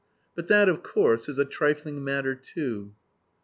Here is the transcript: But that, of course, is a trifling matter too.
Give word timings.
But 0.35 0.47
that, 0.47 0.67
of 0.67 0.81
course, 0.81 1.29
is 1.29 1.37
a 1.37 1.45
trifling 1.45 2.03
matter 2.03 2.33
too. 2.33 2.95